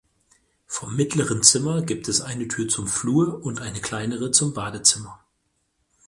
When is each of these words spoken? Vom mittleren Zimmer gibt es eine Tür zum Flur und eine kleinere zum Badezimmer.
Vom 0.65 0.95
mittleren 0.95 1.43
Zimmer 1.43 1.83
gibt 1.83 2.07
es 2.07 2.21
eine 2.21 2.47
Tür 2.47 2.67
zum 2.67 2.87
Flur 2.87 3.45
und 3.45 3.61
eine 3.61 3.79
kleinere 3.81 4.31
zum 4.31 4.51
Badezimmer. 4.51 5.19